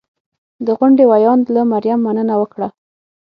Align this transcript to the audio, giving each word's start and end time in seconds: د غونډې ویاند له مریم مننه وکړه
د 0.65 0.67
غونډې 0.77 1.03
ویاند 1.11 1.45
له 1.55 1.61
مریم 1.71 1.99
مننه 2.05 2.35
وکړه 2.41 2.67